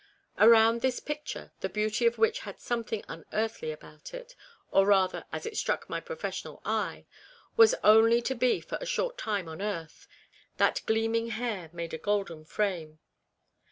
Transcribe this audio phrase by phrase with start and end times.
[0.39, 4.35] Around this picture, the beauty of which had something unearthly about it,
[4.71, 7.05] or rather, as it struck my professional eye,
[7.55, 10.07] was only to be for a short time on earth,
[10.57, 12.97] that gleaming hair made a golden frame.